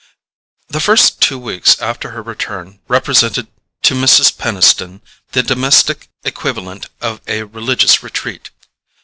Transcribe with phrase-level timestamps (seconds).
[0.69, 3.49] The first two weeks after her return represented
[3.83, 4.35] to Mrs.
[4.35, 5.01] Peniston
[5.33, 8.49] the domestic equivalent of a religious retreat.